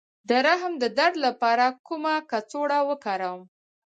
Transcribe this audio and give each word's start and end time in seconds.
د 0.29 0.31
رحم 0.47 0.73
د 0.83 0.85
درد 0.97 1.15
لپاره 1.25 1.65
کومه 1.87 2.13
کڅوړه 2.31 2.79
وکاروم؟ 2.89 3.41